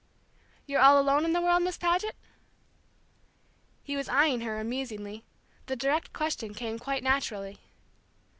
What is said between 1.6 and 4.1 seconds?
Miss Page?" He was